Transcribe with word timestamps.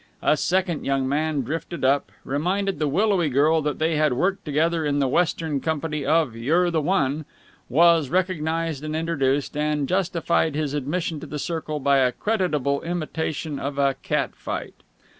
A 0.23 0.35
second 0.35 0.83
young 0.83 1.07
man 1.07 1.43
drifted 1.43 1.85
up; 1.85 2.11
reminded 2.25 2.79
the 2.79 2.87
willowy 2.87 3.29
girl 3.29 3.61
that 3.61 3.77
they 3.77 3.97
had 3.97 4.13
worked 4.13 4.43
together 4.45 4.83
in 4.83 4.97
the 4.97 5.07
western 5.07 5.59
company 5.59 6.03
of 6.03 6.35
"You're 6.35 6.71
the 6.71 6.81
One"; 6.81 7.23
was 7.69 8.09
recognized 8.09 8.83
and 8.83 8.95
introduced, 8.95 9.55
and 9.55 9.87
justified 9.87 10.55
his 10.55 10.73
admission 10.73 11.19
to 11.19 11.27
the 11.27 11.37
circle 11.37 11.79
by 11.79 11.99
a 11.99 12.11
creditable 12.13 12.81
imitation 12.81 13.59
of 13.59 13.77
a 13.77 13.93
cat 14.01 14.35
fight. 14.35 14.73